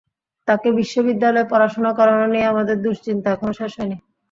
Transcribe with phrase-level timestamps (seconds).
[0.47, 3.97] তাকে বিশ্ববিদ্যালয়ে পড়াশোনা করানো নিয়ে আমাদের দুশ্চিন্তা এখনো শেষ হচ্ছে না।